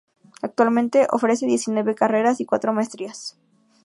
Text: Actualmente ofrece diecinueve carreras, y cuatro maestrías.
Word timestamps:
Actualmente 0.41 1.05
ofrece 1.11 1.45
diecinueve 1.45 1.93
carreras, 1.93 2.41
y 2.41 2.45
cuatro 2.47 2.73
maestrías. 2.73 3.37